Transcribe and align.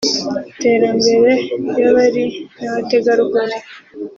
iterambere 0.51 1.31
ry’abari 1.69 2.25
n’abategarugori 2.59 3.57